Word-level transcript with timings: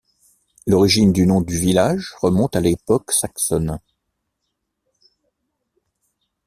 L'origine 0.65 1.13
du 1.13 1.27
nom 1.27 1.41
du 1.41 1.55
village 1.59 2.15
remonte 2.21 2.55
à 2.55 2.59
l'époque 2.59 3.11
saxonne. 3.11 3.79